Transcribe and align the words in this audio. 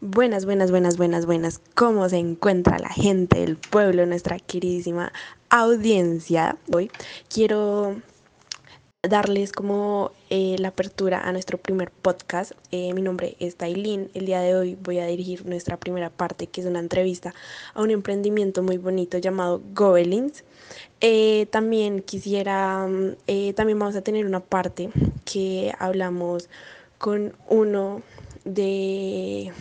Buenas, 0.00 0.44
buenas, 0.44 0.70
buenas, 0.70 0.96
buenas, 0.96 1.26
buenas. 1.26 1.60
¿Cómo 1.74 2.08
se 2.08 2.18
encuentra 2.18 2.78
la 2.78 2.88
gente 2.88 3.40
del 3.40 3.56
pueblo, 3.56 4.06
nuestra 4.06 4.38
queridísima 4.38 5.12
audiencia? 5.50 6.56
Hoy 6.72 6.88
quiero 7.28 7.96
darles 9.02 9.50
como 9.50 10.12
eh, 10.30 10.54
la 10.60 10.68
apertura 10.68 11.22
a 11.26 11.32
nuestro 11.32 11.58
primer 11.58 11.90
podcast. 11.90 12.52
Eh, 12.70 12.94
mi 12.94 13.02
nombre 13.02 13.34
es 13.40 13.56
Tailin. 13.56 14.08
El 14.14 14.26
día 14.26 14.40
de 14.40 14.54
hoy 14.54 14.78
voy 14.80 15.00
a 15.00 15.06
dirigir 15.06 15.44
nuestra 15.46 15.76
primera 15.76 16.10
parte, 16.10 16.46
que 16.46 16.60
es 16.60 16.68
una 16.68 16.78
entrevista 16.78 17.34
a 17.74 17.82
un 17.82 17.90
emprendimiento 17.90 18.62
muy 18.62 18.78
bonito 18.78 19.18
llamado 19.18 19.60
Gobelins. 19.74 20.44
Eh, 21.00 21.48
también 21.50 22.02
quisiera, 22.02 22.86
mm, 22.86 23.16
también 23.56 23.80
vamos 23.80 23.96
a 23.96 24.02
tener 24.02 24.26
una 24.26 24.38
parte 24.38 24.90
que 25.24 25.72
hablamos 25.80 26.48
con 26.98 27.34
uno 27.48 28.02
de 28.44 29.52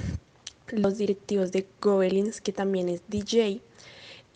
los 0.71 0.97
directivos 0.97 1.52
de 1.52 1.68
Gobelins, 1.81 2.41
que 2.41 2.53
también 2.53 2.89
es 2.89 3.02
DJ. 3.08 3.62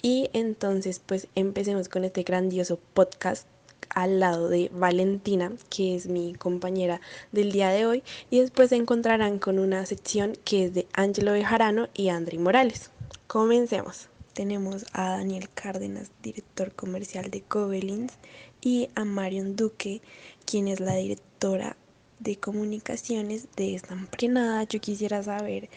Y 0.01 0.29
entonces 0.33 1.01
pues 1.05 1.27
empecemos 1.35 1.89
con 1.89 2.03
este 2.03 2.23
grandioso 2.23 2.79
podcast 2.93 3.47
al 3.89 4.19
lado 4.19 4.49
de 4.49 4.69
Valentina, 4.73 5.51
que 5.69 5.95
es 5.95 6.07
mi 6.07 6.33
compañera 6.33 7.01
del 7.31 7.51
día 7.51 7.69
de 7.69 7.85
hoy, 7.85 8.03
y 8.29 8.39
después 8.39 8.69
se 8.69 8.75
encontrarán 8.77 9.39
con 9.39 9.59
una 9.59 9.85
sección 9.85 10.37
que 10.43 10.65
es 10.65 10.73
de 10.73 10.87
Angelo 10.93 11.33
Bejarano 11.33 11.89
y 11.93 12.09
Andri 12.09 12.37
Morales. 12.37 12.89
Comencemos. 13.27 14.07
Tenemos 14.33 14.85
a 14.93 15.09
Daniel 15.17 15.49
Cárdenas, 15.53 16.09
director 16.23 16.71
comercial 16.73 17.29
de 17.29 17.43
Gobelins, 17.49 18.13
y 18.61 18.89
a 18.95 19.03
Marion 19.03 19.55
Duque, 19.55 20.01
quien 20.45 20.67
es 20.67 20.79
la 20.79 20.95
directora 20.95 21.75
de 22.19 22.37
comunicaciones 22.37 23.47
de 23.55 23.75
esta 23.75 23.93
empresa. 23.93 24.17
Que 24.17 24.27
nada, 24.29 24.63
yo 24.63 24.79
quisiera 24.79 25.21
saber 25.23 25.69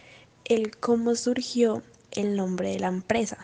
el 0.44 0.76
cómo 0.76 1.14
surgió 1.14 1.82
el 2.12 2.36
nombre 2.36 2.70
de 2.70 2.80
la 2.80 2.88
empresa, 2.88 3.38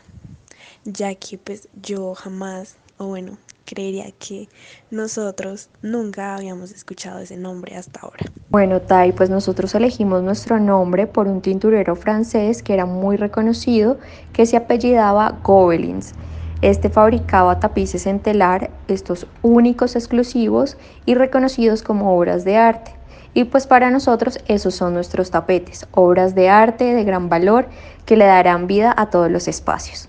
ya 0.84 1.14
que 1.14 1.38
pues 1.38 1.68
yo 1.82 2.14
jamás, 2.14 2.76
o 2.98 3.06
bueno, 3.06 3.38
creería 3.64 4.10
que 4.12 4.48
nosotros 4.90 5.70
nunca 5.80 6.34
habíamos 6.34 6.72
escuchado 6.72 7.20
ese 7.20 7.36
nombre 7.36 7.76
hasta 7.76 8.00
ahora. 8.00 8.24
Bueno, 8.50 8.80
Tai, 8.80 9.12
pues 9.12 9.30
nosotros 9.30 9.74
elegimos 9.74 10.22
nuestro 10.22 10.58
nombre 10.58 11.06
por 11.06 11.28
un 11.28 11.40
tinturero 11.40 11.94
francés 11.96 12.62
que 12.62 12.74
era 12.74 12.84
muy 12.84 13.16
reconocido, 13.16 13.98
que 14.32 14.44
se 14.44 14.56
apellidaba 14.56 15.38
Gobelins. 15.42 16.14
Este 16.62 16.90
fabricaba 16.90 17.58
tapices 17.58 18.06
en 18.06 18.20
telar, 18.20 18.70
estos 18.88 19.26
únicos, 19.42 19.96
exclusivos 19.96 20.76
y 21.06 21.14
reconocidos 21.14 21.82
como 21.82 22.14
obras 22.14 22.44
de 22.44 22.56
arte. 22.58 22.99
Y 23.34 23.44
pues 23.44 23.66
para 23.66 23.90
nosotros 23.90 24.38
esos 24.48 24.74
son 24.74 24.94
nuestros 24.94 25.30
tapetes, 25.30 25.86
obras 25.92 26.34
de 26.34 26.48
arte 26.48 26.84
de 26.84 27.04
gran 27.04 27.28
valor 27.28 27.68
que 28.06 28.16
le 28.16 28.24
darán 28.24 28.66
vida 28.66 28.94
a 28.96 29.10
todos 29.10 29.30
los 29.30 29.46
espacios. 29.48 30.08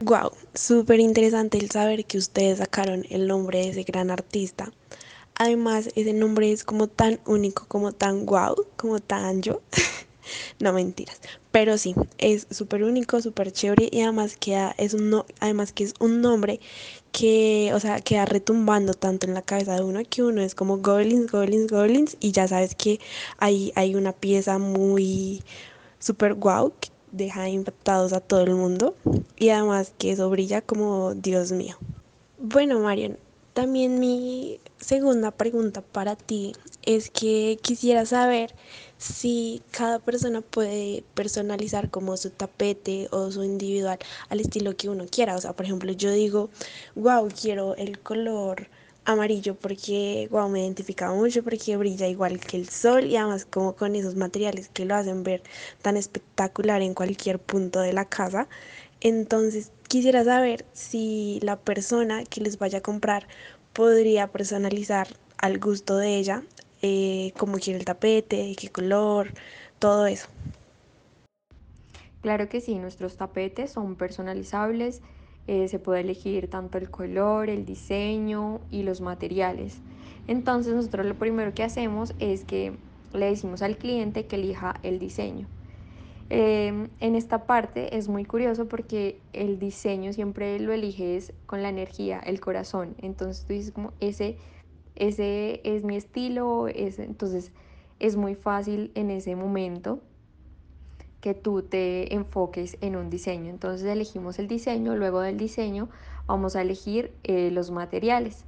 Wow, 0.00 0.32
súper 0.54 1.00
interesante 1.00 1.58
el 1.58 1.70
saber 1.70 2.04
que 2.04 2.18
ustedes 2.18 2.58
sacaron 2.58 3.04
el 3.10 3.26
nombre 3.26 3.58
de 3.60 3.70
ese 3.70 3.82
gran 3.82 4.10
artista. 4.10 4.72
Además, 5.34 5.90
ese 5.94 6.12
nombre 6.12 6.52
es 6.52 6.64
como 6.64 6.88
tan 6.88 7.20
único, 7.26 7.64
como 7.68 7.92
tan 7.92 8.26
wow, 8.26 8.56
como 8.76 8.98
tan 8.98 9.42
yo. 9.42 9.60
no 10.60 10.72
mentiras, 10.72 11.20
pero 11.50 11.78
sí, 11.78 11.94
es 12.18 12.46
súper 12.50 12.82
único, 12.84 13.20
súper 13.20 13.52
chévere 13.52 13.88
y 13.90 14.02
además 14.02 14.36
que 14.36 14.72
es 14.78 14.94
un 14.94 15.10
no, 15.10 15.26
además 15.40 15.72
que 15.72 15.84
es 15.84 15.94
un 16.00 16.20
nombre 16.20 16.60
que, 17.18 17.72
o 17.74 17.80
sea, 17.80 18.00
queda 18.00 18.26
retumbando 18.26 18.94
tanto 18.94 19.26
en 19.26 19.34
la 19.34 19.42
cabeza 19.42 19.74
de 19.74 19.82
uno 19.82 20.00
que 20.08 20.22
uno 20.22 20.40
es 20.40 20.54
como 20.54 20.78
goblins, 20.78 21.32
goblins, 21.32 21.68
goblins 21.68 22.16
y 22.20 22.30
ya 22.30 22.46
sabes 22.46 22.76
que 22.76 23.00
hay, 23.38 23.72
hay 23.74 23.96
una 23.96 24.12
pieza 24.12 24.58
muy 24.58 25.42
súper 25.98 26.34
guau 26.34 26.72
que 26.78 26.90
deja 27.10 27.48
impactados 27.48 28.12
a 28.12 28.20
todo 28.20 28.42
el 28.42 28.54
mundo 28.54 28.94
y 29.36 29.48
además 29.48 29.92
que 29.98 30.12
eso 30.12 30.30
brilla 30.30 30.60
como 30.60 31.14
Dios 31.14 31.50
mío. 31.50 31.76
Bueno, 32.38 32.78
Marion, 32.78 33.18
también 33.52 33.98
mi 33.98 34.60
segunda 34.80 35.30
pregunta 35.30 35.82
para 35.82 36.16
ti 36.16 36.54
es 36.82 37.10
que 37.10 37.58
quisiera 37.62 38.06
saber 38.06 38.54
si 38.96 39.62
cada 39.70 39.98
persona 39.98 40.40
puede 40.40 41.04
personalizar 41.14 41.90
como 41.90 42.16
su 42.16 42.30
tapete 42.30 43.08
o 43.10 43.30
su 43.30 43.44
individual 43.44 43.98
al 44.28 44.40
estilo 44.40 44.76
que 44.76 44.88
uno 44.88 45.06
quiera. 45.10 45.36
O 45.36 45.40
sea, 45.40 45.52
por 45.52 45.66
ejemplo, 45.66 45.92
yo 45.92 46.10
digo, 46.10 46.50
wow, 46.94 47.28
quiero 47.28 47.76
el 47.76 47.98
color 47.98 48.68
amarillo 49.04 49.54
porque, 49.54 50.28
wow, 50.30 50.48
me 50.48 50.62
identifica 50.62 51.10
mucho 51.12 51.42
porque 51.42 51.76
brilla 51.76 52.06
igual 52.06 52.40
que 52.40 52.56
el 52.58 52.68
sol 52.68 53.04
y 53.06 53.16
además 53.16 53.46
como 53.46 53.74
con 53.74 53.96
esos 53.96 54.16
materiales 54.16 54.68
que 54.68 54.84
lo 54.84 54.94
hacen 54.94 55.22
ver 55.22 55.42
tan 55.82 55.96
espectacular 55.96 56.82
en 56.82 56.94
cualquier 56.94 57.38
punto 57.38 57.80
de 57.80 57.92
la 57.92 58.04
casa. 58.04 58.48
Entonces, 59.00 59.70
quisiera 59.88 60.24
saber 60.24 60.66
si 60.72 61.38
la 61.42 61.56
persona 61.56 62.24
que 62.24 62.40
les 62.40 62.58
vaya 62.58 62.78
a 62.78 62.82
comprar 62.82 63.28
podría 63.78 64.26
personalizar 64.26 65.06
al 65.36 65.60
gusto 65.60 65.98
de 65.98 66.16
ella 66.16 66.42
eh, 66.82 67.32
cómo 67.38 67.58
quiere 67.58 67.78
el 67.78 67.84
tapete, 67.84 68.56
qué 68.58 68.70
color, 68.70 69.28
todo 69.78 70.08
eso. 70.08 70.26
Claro 72.20 72.48
que 72.48 72.60
sí, 72.60 72.74
nuestros 72.74 73.16
tapetes 73.16 73.70
son 73.70 73.94
personalizables, 73.94 75.00
eh, 75.46 75.68
se 75.68 75.78
puede 75.78 76.00
elegir 76.00 76.50
tanto 76.50 76.76
el 76.76 76.90
color, 76.90 77.48
el 77.48 77.64
diseño 77.64 78.60
y 78.72 78.82
los 78.82 79.00
materiales. 79.00 79.76
Entonces 80.26 80.74
nosotros 80.74 81.06
lo 81.06 81.14
primero 81.14 81.54
que 81.54 81.62
hacemos 81.62 82.14
es 82.18 82.44
que 82.44 82.72
le 83.12 83.26
decimos 83.26 83.62
al 83.62 83.76
cliente 83.76 84.26
que 84.26 84.34
elija 84.34 84.74
el 84.82 84.98
diseño. 84.98 85.46
Em, 86.30 86.88
en 87.00 87.14
esta 87.14 87.46
parte 87.46 87.96
es 87.96 88.08
muy 88.08 88.24
curioso 88.24 88.68
porque 88.68 89.18
el 89.32 89.58
diseño 89.58 90.12
siempre 90.12 90.58
lo 90.60 90.72
eliges 90.72 91.32
con 91.46 91.62
la 91.62 91.70
energía, 91.70 92.20
el 92.20 92.40
corazón. 92.40 92.94
Entonces 92.98 93.44
tú 93.46 93.54
dices 93.54 93.72
como 93.72 93.92
ese 94.00 94.36
ese 94.98 95.60
es 95.62 95.84
mi 95.84 95.96
estilo, 95.96 96.66
entonces 96.68 97.52
es 98.00 98.16
muy 98.16 98.34
fácil 98.34 98.90
en 98.96 99.10
ese 99.12 99.36
momento 99.36 100.00
que 101.20 101.34
tú 101.34 101.62
te 101.62 102.12
enfoques 102.14 102.76
en 102.80 102.96
un 102.96 103.08
diseño. 103.08 103.48
Entonces 103.48 103.86
elegimos 103.86 104.40
el 104.40 104.48
diseño, 104.48 104.96
luego 104.96 105.20
del 105.20 105.36
diseño 105.36 105.88
vamos 106.26 106.56
a 106.56 106.62
elegir 106.62 107.12
eh, 107.22 107.50
los 107.52 107.70
materiales. 107.70 108.44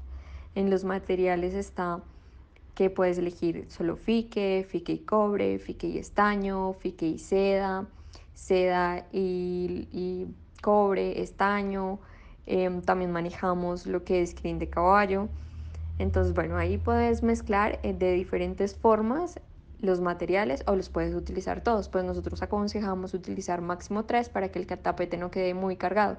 En 0.56 0.70
los 0.70 0.82
materiales 0.82 1.54
está 1.54 2.02
que 2.80 2.88
puedes 2.88 3.18
elegir 3.18 3.66
solo 3.68 3.94
fique, 3.94 4.66
fique 4.66 4.92
y 4.92 4.98
cobre, 5.00 5.58
fique 5.58 5.86
y 5.86 5.98
estaño, 5.98 6.72
fique 6.72 7.06
y 7.06 7.18
seda, 7.18 7.86
seda 8.32 9.06
y, 9.12 10.26
cobre, 10.62 11.20
estaño. 11.20 11.98
Em, 12.46 12.80
también 12.80 13.12
manejamos 13.12 13.86
lo 13.86 14.02
que 14.02 14.22
es 14.22 14.34
crin 14.34 14.58
de 14.58 14.70
caballo. 14.70 15.28
Entonces, 15.98 16.32
bueno, 16.32 16.56
ahí 16.56 16.78
puedes 16.78 17.22
mezclar 17.22 17.80
eh, 17.82 17.92
de 17.92 18.12
diferentes 18.12 18.74
formas 18.74 19.38
los 19.80 20.00
materiales 20.00 20.62
o 20.66 20.74
los 20.74 20.88
puedes 20.88 21.14
utilizar 21.14 21.60
todos. 21.62 21.90
Pues 21.90 22.02
nosotros 22.04 22.40
aconsejamos 22.40 23.12
utilizar 23.12 23.60
máximo 23.60 24.06
tres 24.06 24.30
para 24.30 24.48
que 24.48 24.58
el 24.58 24.66
tapete 24.66 25.18
no 25.18 25.30
quede 25.30 25.52
muy 25.52 25.76
cargado. 25.76 26.16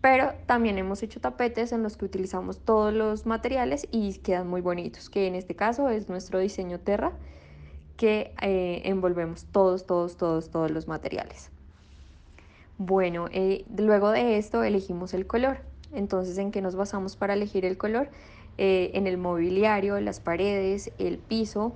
Pero 0.00 0.32
también 0.46 0.78
hemos 0.78 1.02
hecho 1.02 1.20
tapetes 1.20 1.72
en 1.72 1.82
los 1.82 1.96
que 1.96 2.04
utilizamos 2.04 2.60
todos 2.60 2.92
los 2.92 3.26
materiales 3.26 3.88
y 3.90 4.14
quedan 4.18 4.48
muy 4.48 4.60
bonitos, 4.60 5.10
que 5.10 5.26
en 5.26 5.34
este 5.34 5.56
caso 5.56 5.88
es 5.88 6.08
nuestro 6.08 6.38
diseño 6.38 6.78
Terra, 6.78 7.12
que 7.96 8.32
eh, 8.40 8.82
envolvemos 8.84 9.46
todos, 9.46 9.86
todos, 9.86 10.16
todos, 10.16 10.50
todos 10.50 10.70
los 10.70 10.86
materiales. 10.86 11.50
Bueno, 12.78 13.26
eh, 13.32 13.64
luego 13.76 14.12
de 14.12 14.38
esto 14.38 14.62
elegimos 14.62 15.14
el 15.14 15.26
color. 15.26 15.58
Entonces, 15.92 16.38
¿en 16.38 16.52
qué 16.52 16.62
nos 16.62 16.76
basamos 16.76 17.16
para 17.16 17.34
elegir 17.34 17.64
el 17.64 17.76
color? 17.76 18.08
Eh, 18.56 18.92
en 18.94 19.08
el 19.08 19.18
mobiliario, 19.18 19.98
las 20.00 20.20
paredes, 20.20 20.92
el 20.98 21.18
piso, 21.18 21.72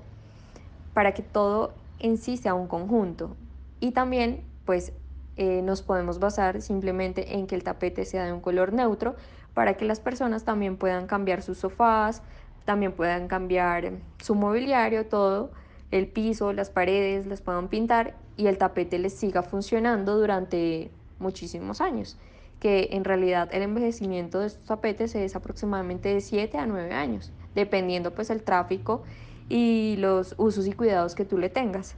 para 0.95 1.13
que 1.13 1.23
todo 1.23 1.73
en 1.99 2.19
sí 2.19 2.37
sea 2.37 2.55
un 2.55 2.69
conjunto. 2.69 3.35
Y 3.81 3.91
también, 3.91 4.45
pues, 4.65 4.93
eh, 5.37 5.63
nos 5.63 5.83
podemos 5.83 6.19
basar 6.19 6.61
simplemente 6.63 7.37
en 7.37 7.47
que 7.47 7.55
el 7.55 7.65
tapete 7.65 8.05
sea 8.05 8.25
de 8.25 8.33
un 8.33 8.41
color 8.41 8.73
neutro 8.73 9.17
para 9.55 9.75
que 9.75 9.85
las 9.85 10.01
personas 10.01 10.45
también 10.45 10.77
puedan 10.77 11.07
cambiar 11.07 11.43
sus 11.43 11.59
sofás, 11.59 12.23
también 12.65 12.93
puedan 12.93 13.29
cambiar 13.29 13.93
su 14.23 14.35
mobiliario, 14.35 15.07
todo, 15.07 15.51
el 15.91 16.07
piso, 16.09 16.53
las 16.53 16.71
paredes, 16.71 17.27
las 17.27 17.43
puedan 17.43 17.69
pintar 17.69 18.15
y 18.37 18.47
el 18.47 18.59
tapete 18.59 18.99
les 18.99 19.15
siga 19.15 19.43
funcionando 19.43 20.19
durante 20.19 20.91
muchísimos 21.19 21.81
años 21.81 22.19
que 22.63 22.91
en 22.93 23.03
realidad 23.03 23.49
el 23.53 23.63
envejecimiento 23.63 24.39
de 24.39 24.47
estos 24.47 24.65
tapetes 24.65 25.17
es 25.17 25.35
aproximadamente 25.35 26.15
de 26.15 26.21
7 26.21 26.59
a 26.59 26.67
9 26.67 26.93
años, 26.93 27.33
dependiendo 27.57 28.15
pues 28.15 28.31
el 28.31 28.45
tráfico 28.45 29.03
y 29.49 29.97
los 29.99 30.37
usos 30.39 30.69
y 30.69 30.73
cuidados 30.73 31.17
que 31.17 31.25
tú 31.25 31.39
le 31.39 31.49
tengas. 31.49 31.97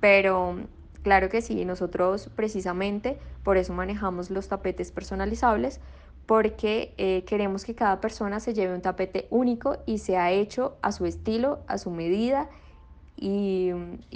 Pero 0.00 0.60
claro 1.08 1.30
que 1.30 1.40
sí, 1.40 1.64
nosotros 1.64 2.28
precisamente 2.36 3.18
por 3.42 3.56
eso 3.56 3.72
manejamos 3.72 4.28
los 4.28 4.48
tapetes 4.48 4.92
personalizables, 4.92 5.80
porque 6.26 6.92
eh, 6.98 7.24
queremos 7.24 7.64
que 7.64 7.74
cada 7.74 7.98
persona 8.02 8.40
se 8.40 8.52
lleve 8.52 8.74
un 8.74 8.82
tapete 8.82 9.26
único 9.30 9.78
y 9.86 10.00
sea 10.00 10.30
hecho 10.32 10.76
a 10.82 10.92
su 10.92 11.06
estilo, 11.06 11.60
a 11.66 11.78
su 11.78 11.90
medida 11.90 12.50
y, 13.16 13.72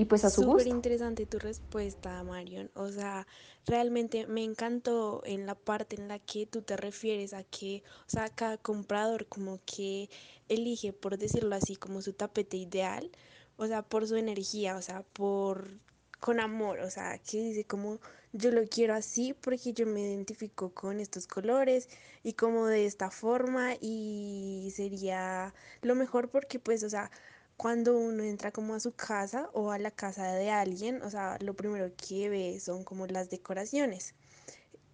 pues 0.06 0.26
a 0.26 0.28
su 0.28 0.42
Súper 0.42 0.66
gusto. 0.66 0.68
interesante 0.68 1.24
tu 1.24 1.38
respuesta, 1.38 2.22
Marion. 2.24 2.70
O 2.74 2.88
sea, 2.90 3.26
realmente 3.66 4.26
me 4.26 4.44
encantó 4.44 5.22
en 5.24 5.46
la 5.46 5.54
parte 5.54 5.96
en 5.96 6.08
la 6.08 6.18
que 6.18 6.44
tú 6.44 6.60
te 6.60 6.76
refieres 6.76 7.32
a 7.32 7.42
que, 7.42 7.82
o 8.06 8.10
sea, 8.10 8.28
cada 8.28 8.58
comprador 8.58 9.26
como 9.28 9.60
que 9.64 10.10
elige, 10.50 10.92
por 10.92 11.16
decirlo 11.16 11.56
así, 11.56 11.76
como 11.76 12.02
su 12.02 12.12
tapete 12.12 12.58
ideal, 12.58 13.10
o 13.56 13.66
sea, 13.66 13.80
por 13.80 14.06
su 14.06 14.16
energía, 14.16 14.76
o 14.76 14.82
sea, 14.82 15.04
por 15.14 15.80
con 16.22 16.38
amor, 16.38 16.78
o 16.78 16.88
sea, 16.88 17.18
que 17.18 17.38
dice 17.38 17.64
como 17.64 17.98
yo 18.32 18.52
lo 18.52 18.64
quiero 18.68 18.94
así 18.94 19.34
porque 19.34 19.72
yo 19.72 19.86
me 19.86 20.02
identifico 20.02 20.72
con 20.72 21.00
estos 21.00 21.26
colores 21.26 21.88
y 22.22 22.34
como 22.34 22.66
de 22.66 22.86
esta 22.86 23.10
forma 23.10 23.74
y 23.80 24.72
sería 24.72 25.52
lo 25.82 25.96
mejor 25.96 26.30
porque 26.30 26.60
pues, 26.60 26.84
o 26.84 26.90
sea, 26.90 27.10
cuando 27.56 27.98
uno 27.98 28.22
entra 28.22 28.52
como 28.52 28.74
a 28.74 28.80
su 28.80 28.92
casa 28.92 29.50
o 29.52 29.72
a 29.72 29.80
la 29.80 29.90
casa 29.90 30.32
de 30.34 30.50
alguien, 30.50 31.02
o 31.02 31.10
sea, 31.10 31.38
lo 31.40 31.54
primero 31.54 31.90
que 31.96 32.28
ve 32.28 32.60
son 32.60 32.84
como 32.84 33.08
las 33.08 33.28
decoraciones 33.28 34.14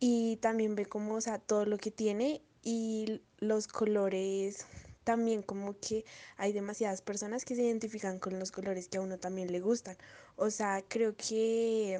y 0.00 0.36
también 0.36 0.76
ve 0.76 0.86
como, 0.86 1.16
o 1.16 1.20
sea, 1.20 1.38
todo 1.38 1.66
lo 1.66 1.76
que 1.76 1.90
tiene 1.90 2.40
y 2.62 3.20
los 3.38 3.68
colores 3.68 4.64
también 5.08 5.40
como 5.40 5.74
que 5.80 6.04
hay 6.36 6.52
demasiadas 6.52 7.00
personas 7.00 7.46
que 7.46 7.54
se 7.54 7.62
identifican 7.62 8.18
con 8.18 8.38
los 8.38 8.52
colores 8.52 8.88
que 8.88 8.98
a 8.98 9.00
uno 9.00 9.16
también 9.16 9.50
le 9.50 9.58
gustan. 9.58 9.96
O 10.36 10.50
sea, 10.50 10.84
creo 10.86 11.16
que 11.16 11.98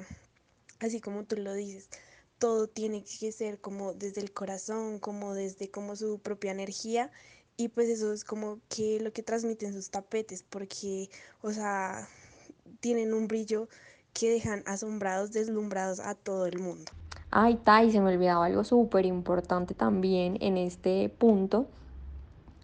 así 0.79 1.01
como 1.01 1.23
tú 1.23 1.35
lo 1.35 1.55
dices, 1.55 1.89
todo 2.37 2.67
tiene 2.67 3.03
que 3.03 3.31
ser 3.31 3.59
como 3.59 3.95
desde 3.95 4.21
el 4.21 4.31
corazón, 4.31 4.99
como 4.99 5.33
desde 5.33 5.71
como 5.71 5.95
su 5.95 6.19
propia 6.19 6.51
energía 6.51 7.09
y 7.57 7.69
pues 7.69 7.89
eso 7.89 8.13
es 8.13 8.23
como 8.23 8.59
que 8.69 8.99
lo 8.99 9.11
que 9.11 9.23
transmiten 9.23 9.73
sus 9.73 9.89
tapetes 9.89 10.43
porque, 10.43 11.09
o 11.41 11.51
sea, 11.51 12.07
tienen 12.79 13.15
un 13.15 13.27
brillo 13.27 13.69
que 14.13 14.29
dejan 14.29 14.61
asombrados, 14.67 15.31
deslumbrados 15.31 15.99
a 15.99 16.13
todo 16.13 16.45
el 16.45 16.59
mundo. 16.59 16.91
Ay, 17.31 17.55
Tai, 17.55 17.91
se 17.91 18.01
me 18.01 18.13
olvidaba 18.13 18.45
algo 18.45 18.63
súper 18.63 19.07
importante 19.07 19.73
también 19.73 20.37
en 20.41 20.57
este 20.57 21.09
punto, 21.09 21.67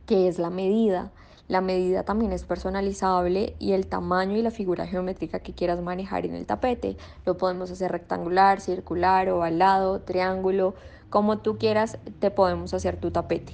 que 0.06 0.28
es 0.28 0.40
la 0.40 0.50
medida. 0.50 1.12
La 1.48 1.62
medida 1.62 2.04
también 2.04 2.32
es 2.32 2.44
personalizable 2.44 3.56
y 3.60 3.74
el 3.74 3.86
tamaño 3.86 4.36
y 4.36 4.42
la 4.42 4.50
figura 4.50 4.88
geométrica 4.88 5.40
que 5.40 5.54
quieras 5.54 5.80
manejar 5.82 6.26
en 6.26 6.34
el 6.34 6.48
tapete. 6.48 6.98
Lo 7.26 7.38
podemos 7.38 7.70
hacer 7.70 7.92
rectangular, 7.92 8.62
circular, 8.62 9.30
ovalado, 9.30 10.02
triángulo, 10.02 10.74
como 11.12 11.38
tú 11.38 11.58
quieras, 11.58 12.00
te 12.20 12.32
podemos 12.32 12.74
hacer 12.74 12.98
tu 12.98 13.12
tapete. 13.12 13.54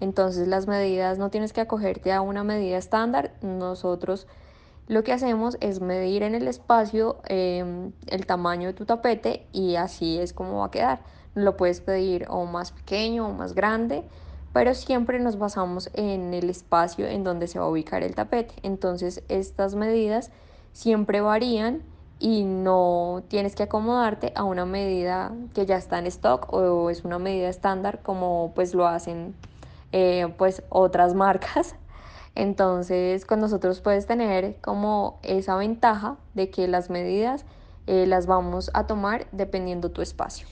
Entonces 0.00 0.48
las 0.48 0.66
medidas 0.66 1.18
no 1.18 1.30
tienes 1.30 1.52
que 1.52 1.60
acogerte 1.60 2.12
a 2.12 2.20
una 2.20 2.42
medida 2.42 2.76
estándar. 2.76 3.32
Nosotros 3.40 4.26
lo 4.88 5.04
que 5.04 5.12
hacemos 5.12 5.58
es 5.60 5.80
medir 5.80 6.22
en 6.22 6.34
el 6.34 6.48
espacio 6.48 7.18
eh, 7.28 7.90
el 8.06 8.26
tamaño 8.26 8.68
de 8.68 8.74
tu 8.74 8.84
tapete 8.84 9.46
y 9.52 9.76
así 9.76 10.18
es 10.18 10.32
como 10.32 10.58
va 10.58 10.66
a 10.66 10.70
quedar. 10.70 11.00
Lo 11.34 11.56
puedes 11.56 11.80
pedir 11.80 12.26
o 12.28 12.46
más 12.46 12.72
pequeño 12.72 13.28
o 13.28 13.32
más 13.32 13.54
grande, 13.54 14.02
pero 14.58 14.74
siempre 14.74 15.20
nos 15.20 15.38
basamos 15.38 15.88
en 15.92 16.34
el 16.34 16.50
espacio 16.50 17.06
en 17.06 17.22
donde 17.22 17.46
se 17.46 17.60
va 17.60 17.66
a 17.66 17.68
ubicar 17.68 18.02
el 18.02 18.16
tapete. 18.16 18.56
Entonces 18.64 19.22
estas 19.28 19.76
medidas 19.76 20.32
siempre 20.72 21.20
varían 21.20 21.84
y 22.18 22.42
no 22.42 23.22
tienes 23.28 23.54
que 23.54 23.62
acomodarte 23.62 24.32
a 24.34 24.42
una 24.42 24.66
medida 24.66 25.32
que 25.54 25.64
ya 25.64 25.76
está 25.76 26.00
en 26.00 26.08
stock 26.08 26.52
o 26.52 26.90
es 26.90 27.04
una 27.04 27.20
medida 27.20 27.48
estándar 27.48 28.02
como 28.02 28.50
pues 28.56 28.74
lo 28.74 28.88
hacen 28.88 29.36
eh, 29.92 30.26
pues 30.36 30.64
otras 30.70 31.14
marcas 31.24 31.76
entonces, 32.34 33.24
con 33.24 33.38
nosotros 33.38 33.80
puedes 33.80 34.06
tener 34.06 34.60
como 34.60 35.20
esa 35.22 35.54
ventaja 35.54 36.16
de 36.34 36.50
que 36.50 36.66
las 36.66 36.90
medidas 36.90 37.44
eh, 37.86 38.06
las 38.08 38.26
vamos 38.26 38.72
a 38.74 38.88
tomar 38.88 39.28
dependiendo 39.30 39.92
tu 39.92 40.02
espacio. 40.02 40.48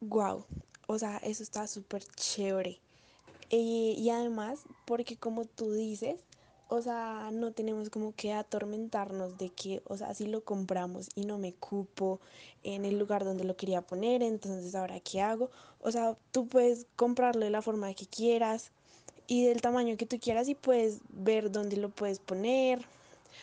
Wow, 0.00 0.44
o 0.86 0.98
sea, 0.98 1.16
eso 1.22 1.42
está 1.42 1.66
súper 1.66 2.04
chévere. 2.04 2.81
Eh, 3.52 3.94
y 3.98 4.10
además, 4.10 4.64
porque 4.86 5.16
como 5.16 5.44
tú 5.44 5.72
dices, 5.72 6.24
o 6.68 6.80
sea, 6.82 7.30
no 7.32 7.52
tenemos 7.52 7.90
como 7.90 8.14
que 8.14 8.32
atormentarnos 8.32 9.36
de 9.38 9.50
que, 9.50 9.82
o 9.86 9.96
sea, 9.96 10.14
si 10.14 10.26
lo 10.26 10.42
compramos 10.42 11.10
y 11.14 11.26
no 11.26 11.38
me 11.38 11.52
cupo 11.52 12.18
en 12.62 12.84
el 12.86 12.98
lugar 12.98 13.24
donde 13.24 13.44
lo 13.44 13.56
quería 13.56 13.82
poner, 13.82 14.22
entonces 14.22 14.74
ahora 14.74 14.98
qué 15.00 15.20
hago. 15.20 15.50
O 15.80 15.92
sea, 15.92 16.16
tú 16.32 16.48
puedes 16.48 16.86
comprarlo 16.96 17.44
de 17.44 17.50
la 17.50 17.62
forma 17.62 17.92
que 17.94 18.06
quieras 18.06 18.72
y 19.26 19.44
del 19.44 19.60
tamaño 19.60 19.96
que 19.98 20.06
tú 20.06 20.18
quieras 20.18 20.48
y 20.48 20.54
puedes 20.54 21.00
ver 21.10 21.52
dónde 21.52 21.76
lo 21.76 21.90
puedes 21.90 22.18
poner, 22.18 22.84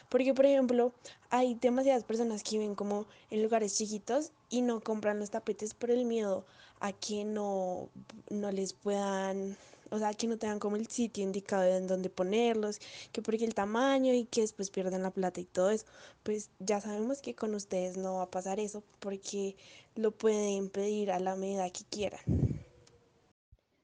porque, 0.09 0.33
por 0.33 0.45
ejemplo, 0.45 0.93
hay 1.29 1.55
demasiadas 1.55 2.03
personas 2.03 2.43
que 2.43 2.57
viven 2.57 2.75
como 2.75 3.05
en 3.29 3.43
lugares 3.43 3.77
chiquitos 3.77 4.31
y 4.49 4.61
no 4.61 4.81
compran 4.81 5.19
los 5.19 5.29
tapetes 5.29 5.73
por 5.73 5.91
el 5.91 6.05
miedo 6.05 6.45
a 6.79 6.93
que 6.93 7.25
no, 7.25 7.89
no 8.29 8.51
les 8.51 8.73
puedan, 8.73 9.57
o 9.89 9.99
sea, 9.99 10.13
que 10.13 10.27
no 10.27 10.37
tengan 10.37 10.59
como 10.59 10.75
el 10.75 10.87
sitio 10.87 11.23
indicado 11.23 11.63
en 11.63 11.87
donde 11.87 12.09
ponerlos, 12.09 12.79
que 13.11 13.21
porque 13.21 13.45
el 13.45 13.53
tamaño 13.53 14.13
y 14.13 14.25
que 14.25 14.41
después 14.41 14.69
pierdan 14.69 15.03
la 15.03 15.11
plata 15.11 15.39
y 15.41 15.45
todo 15.45 15.69
eso. 15.71 15.85
Pues 16.23 16.49
ya 16.59 16.81
sabemos 16.81 17.21
que 17.21 17.35
con 17.35 17.55
ustedes 17.55 17.97
no 17.97 18.15
va 18.15 18.23
a 18.23 18.31
pasar 18.31 18.59
eso 18.59 18.83
porque 18.99 19.55
lo 19.95 20.11
pueden 20.11 20.69
pedir 20.69 21.11
a 21.11 21.19
la 21.19 21.35
medida 21.35 21.69
que 21.69 21.83
quieran. 21.89 22.21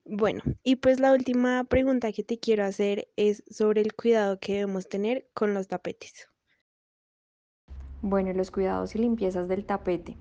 Bueno, 0.07 0.43
y 0.63 0.75
pues 0.75 0.99
la 0.99 1.13
última 1.13 1.63
pregunta 1.63 2.11
que 2.11 2.23
te 2.23 2.37
quiero 2.37 2.63
hacer 2.63 3.07
es 3.15 3.43
sobre 3.49 3.81
el 3.81 3.95
cuidado 3.95 4.39
que 4.39 4.53
debemos 4.53 4.87
tener 4.87 5.27
con 5.33 5.55
los 5.55 5.67
tapetes. 5.67 6.27
Bueno, 8.03 8.31
los 8.33 8.51
cuidados 8.51 8.93
y 8.93 8.99
limpiezas 8.99 9.47
del 9.47 9.65
tapete. 9.65 10.15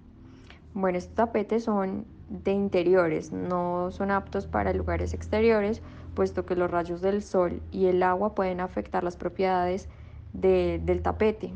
Bueno, 0.73 0.97
estos 0.97 1.15
tapetes 1.15 1.65
son 1.65 2.07
de 2.43 2.53
interiores, 2.53 3.33
no 3.33 3.91
son 3.91 4.11
aptos 4.11 4.47
para 4.47 4.73
lugares 4.73 5.15
exteriores, 5.15 5.83
puesto 6.15 6.45
que 6.45 6.57
los 6.57 6.71
rayos 6.71 7.01
del 7.01 7.23
sol 7.23 7.61
y 7.71 7.87
el 7.87 8.03
agua 8.03 8.35
pueden 8.35 8.61
afectar 8.61 9.05
las 9.05 9.17
propiedades 9.17 9.89
de, 10.33 10.81
del 10.85 11.03
tapete. 11.03 11.53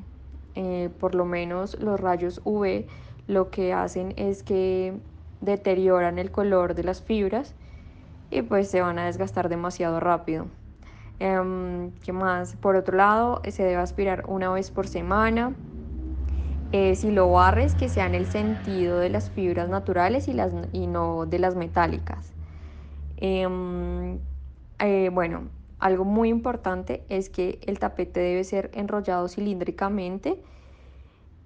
Eh, 0.54 0.90
por 0.98 1.14
lo 1.14 1.25
menos 1.25 1.78
los 1.80 2.00
rayos 2.00 2.40
UV 2.44 2.86
lo 3.26 3.50
que 3.50 3.72
hacen 3.72 4.14
es 4.16 4.42
que 4.42 4.94
deterioran 5.40 6.19
el 6.19 6.30
color 6.30 6.75
de 6.75 6.82
las 6.82 7.02
fibras 7.02 7.54
y 8.30 8.42
pues 8.42 8.69
se 8.69 8.80
van 8.80 8.98
a 8.98 9.06
desgastar 9.06 9.48
demasiado 9.48 10.00
rápido. 10.00 10.46
Eh, 11.20 11.90
¿Qué 12.02 12.12
más? 12.12 12.56
Por 12.56 12.76
otro 12.76 12.96
lado, 12.96 13.42
se 13.48 13.62
debe 13.62 13.76
aspirar 13.76 14.25
una 14.28 14.50
vez 14.50 14.70
por 14.70 14.86
semana. 14.86 15.54
Eh, 16.73 16.94
si 16.97 17.11
lo 17.11 17.31
barres, 17.31 17.75
que 17.75 17.88
sea 17.88 18.06
en 18.06 18.15
el 18.15 18.26
sentido 18.26 18.99
de 18.99 19.09
las 19.09 19.31
fibras 19.31 19.69
naturales 19.69 20.28
y, 20.28 20.35
las, 20.35 20.52
y 20.73 20.87
no 20.87 21.26
de 21.26 21.38
las 21.38 21.57
metálicas. 21.57 22.33
Eh, 23.16 23.49
eh, 24.78 25.11
bueno, 25.12 25.49
algo 25.78 26.04
muy 26.04 26.28
importante 26.28 27.04
es 27.09 27.31
que 27.31 27.59
el 27.66 27.78
tapete 27.78 28.21
debe 28.21 28.45
ser 28.45 28.71
enrollado 28.75 29.28
cilíndricamente 29.28 30.40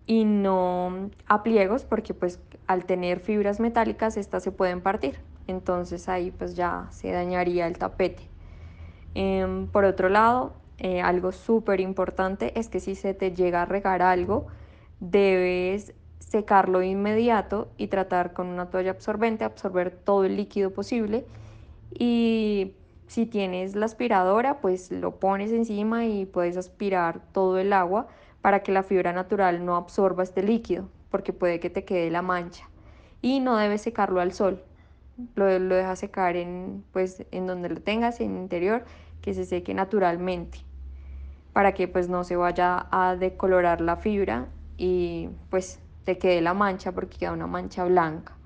y 0.06 0.25
no 0.25 1.11
a 1.26 1.42
pliegos 1.42 1.85
porque 1.85 2.12
pues 2.12 2.40
al 2.66 2.85
tener 2.85 3.20
fibras 3.20 3.61
metálicas 3.61 4.16
estas 4.16 4.42
se 4.42 4.50
pueden 4.50 4.80
partir 4.80 5.20
entonces 5.46 6.08
ahí 6.08 6.30
pues 6.30 6.54
ya 6.54 6.88
se 6.90 7.11
dañaría 7.11 7.66
el 7.66 7.78
tapete. 7.78 8.28
Eh, 9.14 9.66
por 9.73 9.85
otro 9.85 10.08
lado, 10.08 10.54
eh, 10.78 11.00
algo 11.00 11.32
súper 11.32 11.80
importante 11.80 12.58
es 12.58 12.68
que 12.68 12.80
si 12.80 12.94
se 12.94 13.14
te 13.14 13.32
llega 13.32 13.62
a 13.62 13.64
regar 13.66 14.02
algo, 14.02 14.46
debes 15.02 15.94
secarlo 16.21 16.78
de 16.78 16.87
inmediato 16.87 17.68
y 17.76 17.88
tratar 17.88 18.32
con 18.32 18.47
una 18.47 18.71
toalla 18.71 18.92
absorbente, 18.92 19.44
absorber 19.44 19.90
todo 19.90 20.25
el 20.25 20.37
líquido 20.37 20.71
posible. 20.71 21.26
Y 21.92 22.73
si 23.09 23.26
tienes 23.26 23.75
la 23.75 23.87
aspiradora, 23.87 24.61
pues 24.61 24.92
lo 24.92 25.16
pones 25.16 25.50
encima 25.50 26.06
y 26.06 26.25
puedes 26.25 26.56
aspirar 26.56 27.21
todo 27.32 27.59
el 27.59 27.73
agua 27.73 28.06
para 28.40 28.62
que 28.62 28.73
la 28.73 28.85
fibra 28.85 29.12
natural 29.12 29.66
no 29.66 29.76
absorba 29.76 30.23
este 30.23 30.42
líquido, 30.42 30.88
porque 31.11 31.32
puede 31.32 31.59
que 31.59 31.68
te 31.68 31.85
quede 31.85 32.11
la 32.11 32.23
mancha. 32.23 32.68
Y 33.21 33.40
no 33.40 33.56
debes 33.56 33.82
secarlo 33.82 34.21
al 34.21 34.32
sol, 34.32 34.62
lo, 35.35 35.47
dejas 35.47 35.99
secar 35.99 36.37
en, 36.37 36.85
pues, 36.92 37.25
en 37.32 37.47
donde 37.47 37.68
lo 37.68 37.80
tengas, 37.80 38.21
en 38.21 38.37
el 38.37 38.42
interior, 38.42 38.85
que 39.21 39.35
se 39.35 39.44
seque 39.44 39.75
naturalmente, 39.75 40.59
para 41.52 41.73
que 41.75 41.88
pues 41.88 42.09
no 42.09 42.25
se 42.25 42.37
vaya 42.37 42.87
a 42.90 43.16
decolorar 43.16 43.80
la 43.80 43.97
fibra 43.97 44.49
y 44.82 45.28
pues 45.48 45.78
te 46.04 46.18
quede 46.18 46.40
la 46.40 46.54
mancha 46.54 46.90
porque 46.90 47.16
queda 47.16 47.32
una 47.32 47.46
mancha 47.46 47.84
blanca. 47.84 48.36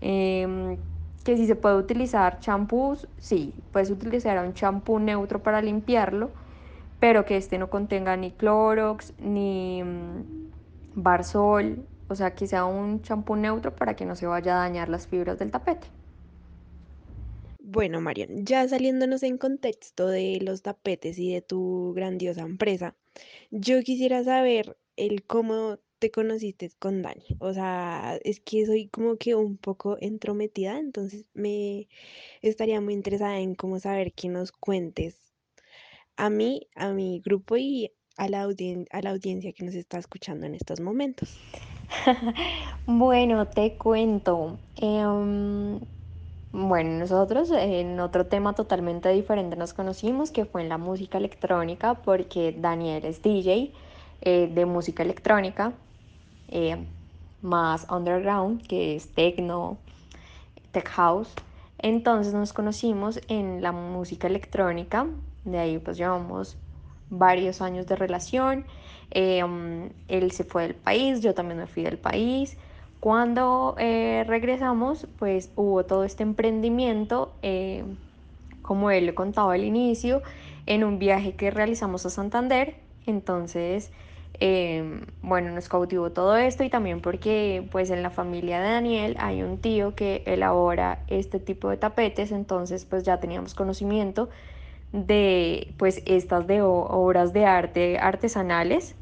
Eh, 0.00 0.78
que 1.24 1.36
si 1.36 1.48
se 1.48 1.56
puede 1.56 1.76
utilizar 1.76 2.38
champús, 2.38 3.08
sí, 3.18 3.52
puedes 3.72 3.90
utilizar 3.90 4.38
un 4.46 4.54
champú 4.54 5.00
neutro 5.00 5.42
para 5.42 5.60
limpiarlo, 5.60 6.30
pero 7.00 7.24
que 7.24 7.36
este 7.36 7.58
no 7.58 7.68
contenga 7.70 8.16
ni 8.16 8.30
clorox, 8.30 9.12
ni 9.18 9.82
um, 9.82 10.22
barsol, 10.94 11.84
o 12.06 12.14
sea, 12.14 12.36
que 12.36 12.46
sea 12.46 12.64
un 12.64 13.02
champú 13.02 13.34
neutro 13.34 13.74
para 13.74 13.96
que 13.96 14.06
no 14.06 14.14
se 14.14 14.28
vaya 14.28 14.54
a 14.54 14.60
dañar 14.60 14.88
las 14.88 15.08
fibras 15.08 15.40
del 15.40 15.50
tapete. 15.50 15.88
Bueno, 17.58 18.00
Marian, 18.00 18.46
ya 18.46 18.66
saliéndonos 18.68 19.24
en 19.24 19.38
contexto 19.38 20.06
de 20.06 20.38
los 20.40 20.62
tapetes 20.62 21.18
y 21.18 21.34
de 21.34 21.42
tu 21.42 21.92
grandiosa 21.94 22.42
empresa, 22.42 22.94
Yo 23.50 23.82
quisiera 23.82 24.22
saber 24.24 24.76
el 24.98 25.24
cómo 25.26 25.78
te 26.00 26.10
conociste 26.12 26.70
con 26.78 27.02
Dani. 27.02 27.24
O 27.40 27.52
sea, 27.54 28.18
es 28.24 28.40
que 28.40 28.66
soy 28.66 28.88
como 28.88 29.16
que 29.18 29.34
un 29.36 29.58
poco 29.58 29.98
entrometida, 30.00 30.78
entonces 30.78 31.26
me 31.34 31.88
estaría 32.42 32.80
muy 32.80 32.94
interesada 32.94 33.40
en 33.40 33.54
cómo 33.56 33.80
saber 33.80 34.12
que 34.14 34.28
nos 34.28 34.52
cuentes 34.52 35.34
a 36.16 36.30
mí, 36.30 36.68
a 36.76 36.92
mi 36.92 37.20
grupo 37.20 37.56
y 37.56 37.92
a 38.16 38.28
la 38.28 38.42
audien- 38.46 38.86
a 38.92 39.02
la 39.02 39.10
audiencia 39.12 39.52
que 39.54 39.64
nos 39.64 39.74
está 39.74 39.98
escuchando 39.98 40.46
en 40.46 40.54
estos 40.56 40.80
momentos. 40.80 41.42
Bueno, 42.86 43.46
te 43.46 43.76
cuento. 43.76 44.58
Em, 44.76 45.80
bueno, 46.52 46.90
nosotros 46.98 47.50
en 47.52 48.00
otro 48.00 48.26
tema 48.26 48.54
totalmente 48.54 49.10
diferente 49.10 49.56
nos 49.56 49.74
conocimos, 49.74 50.30
que 50.30 50.44
fue 50.46 50.62
en 50.62 50.68
la 50.68 50.78
música 50.78 51.18
electrónica, 51.18 51.94
porque 51.94 52.54
Daniel 52.58 53.04
es 53.04 53.22
DJ 53.22 53.72
eh, 54.20 54.50
de 54.52 54.66
música 54.66 55.02
electrónica, 55.02 55.72
eh, 56.48 56.76
más 57.40 57.86
underground, 57.88 58.66
que 58.66 58.96
es 58.96 59.08
techno, 59.14 59.78
tech 60.72 60.88
house. 60.88 61.32
Entonces 61.78 62.34
nos 62.34 62.52
conocimos 62.52 63.20
en 63.28 63.62
la 63.62 63.70
música 63.70 64.26
electrónica, 64.26 65.06
de 65.44 65.58
ahí 65.58 65.78
pues 65.78 65.96
llevamos 65.96 66.56
varios 67.10 67.62
años 67.62 67.86
de 67.86 67.94
relación. 67.94 68.64
Eh, 69.12 69.44
um, 69.44 69.88
él 70.08 70.32
se 70.32 70.42
fue 70.42 70.62
del 70.64 70.74
país, 70.74 71.20
yo 71.20 71.32
también 71.34 71.58
me 71.58 71.66
fui 71.68 71.84
del 71.84 71.98
país. 71.98 72.58
Cuando 72.98 73.76
eh, 73.78 74.24
regresamos, 74.26 75.06
pues 75.18 75.52
hubo 75.54 75.84
todo 75.84 76.02
este 76.02 76.24
emprendimiento, 76.24 77.32
como 78.62 78.90
él 78.90 79.06
le 79.06 79.14
contaba 79.14 79.54
al 79.54 79.62
inicio, 79.62 80.22
en 80.66 80.82
un 80.82 80.98
viaje 80.98 81.36
que 81.36 81.52
realizamos 81.52 82.04
a 82.04 82.10
Santander. 82.10 82.74
Entonces, 83.06 83.92
eh, 84.40 85.00
bueno, 85.20 85.50
nos 85.50 85.68
cautivó 85.68 86.10
todo 86.12 86.36
esto 86.36 86.62
y 86.62 86.70
también 86.70 87.00
porque 87.00 87.66
pues 87.72 87.90
en 87.90 88.02
la 88.02 88.10
familia 88.10 88.60
de 88.60 88.70
Daniel 88.70 89.16
hay 89.18 89.42
un 89.42 89.58
tío 89.58 89.94
que 89.94 90.22
elabora 90.26 91.00
este 91.08 91.40
tipo 91.40 91.70
de 91.70 91.76
tapetes, 91.76 92.30
entonces 92.30 92.84
pues 92.84 93.02
ya 93.02 93.18
teníamos 93.18 93.54
conocimiento 93.54 94.28
de 94.92 95.74
pues 95.76 96.02
estas 96.06 96.46
de 96.46 96.62
obras 96.62 97.32
de 97.32 97.46
arte 97.46 97.98
artesanales. 97.98 98.94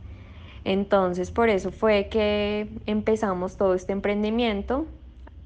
Entonces 0.64 1.31
por 1.31 1.49
eso 1.49 1.71
fue 1.71 2.09
que 2.09 2.69
empezamos 2.87 3.57
todo 3.57 3.75
este 3.75 3.93
emprendimiento, 3.93 4.87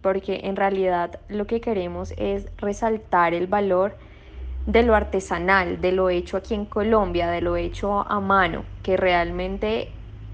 porque 0.01 0.43
en 0.45 0.57
realidad 0.57 1.21
lo 1.29 1.47
que 1.47 1.61
queremos 1.61 2.15
es 2.17 2.49
resaltar 2.57 3.35
el 3.35 3.47
valor 3.47 3.97
de 4.73 4.83
lo 4.83 4.95
artesanal, 4.95 5.81
de 5.81 5.93
lo 5.93 6.11
hecho 6.11 6.37
aquí 6.37 6.55
en 6.55 6.67
Colombia, 6.67 7.29
de 7.31 7.41
lo 7.41 7.57
hecho 7.57 8.09
a 8.11 8.21
mano, 8.21 8.65
que 8.83 8.97
realmente 8.97 9.93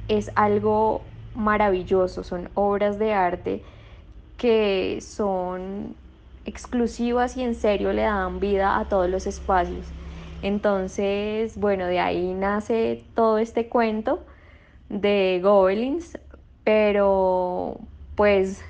es 0.08 0.30
algo 0.36 1.02
maravilloso, 1.34 2.22
son 2.22 2.50
obras 2.54 2.98
de 2.98 3.12
arte 3.12 3.62
que 4.36 5.00
son 5.00 5.96
exclusivas 6.44 7.36
y 7.36 7.42
en 7.44 7.54
serio 7.54 7.92
le 7.92 8.02
dan 8.02 8.40
vida 8.40 8.78
a 8.78 8.88
todos 8.88 9.08
los 9.10 9.26
espacios. 9.26 9.94
Entonces, 10.42 11.56
bueno, 11.58 11.86
de 11.86 11.98
ahí 12.00 12.34
nace 12.34 13.04
todo 13.14 13.38
este 13.38 13.68
cuento 13.68 14.26
de 14.88 15.40
Goblins, 15.42 16.18
pero 16.64 17.80
pues 18.14 18.62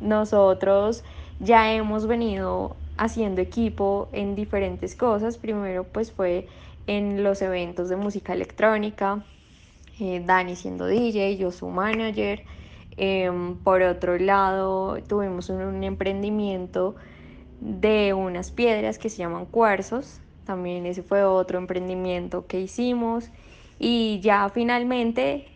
nosotros 0.00 1.04
ya 1.38 1.72
hemos 1.72 2.06
venido 2.06 2.76
haciendo 2.98 3.40
equipo 3.40 4.08
en 4.12 4.34
diferentes 4.34 4.94
cosas. 4.94 5.38
Primero 5.38 5.84
pues 5.84 6.12
fue 6.12 6.46
en 6.86 7.22
los 7.22 7.40
eventos 7.40 7.88
de 7.88 7.96
música 7.96 8.32
electrónica, 8.32 9.24
eh, 10.00 10.22
Dani 10.24 10.56
siendo 10.56 10.86
DJ, 10.86 11.36
yo 11.36 11.50
su 11.50 11.68
manager. 11.68 12.44
Eh, 12.96 13.30
por 13.62 13.82
otro 13.82 14.18
lado, 14.18 14.98
tuvimos 15.04 15.48
un, 15.50 15.84
emprendimiento 15.84 16.96
de 17.60 18.12
unas 18.12 18.50
piedras 18.50 18.98
que 18.98 19.08
se 19.08 19.18
llaman 19.18 19.46
cuarzos. 19.46 20.20
También 20.44 20.86
ese 20.86 21.02
fue 21.02 21.22
otro 21.24 21.58
emprendimiento 21.58 22.46
que 22.46 22.60
hicimos. 22.60 23.30
Y 23.78 24.20
ya 24.20 24.48
finalmente, 24.48 25.46